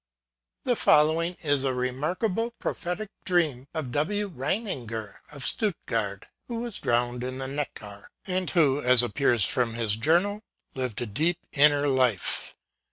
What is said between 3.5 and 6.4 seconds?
of W. Reiniger, of Stuttgart,